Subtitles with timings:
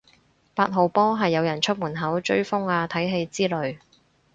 [0.55, 3.77] 八號波係有人出門口追風啊睇戲之類